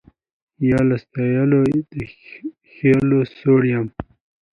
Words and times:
یا 0.69 0.79
له 0.89 0.95
ستایلو 1.03 1.59
د 1.93 1.95
ښکلیو 2.73 3.21
سوړ 3.37 3.61
یم 3.73 3.87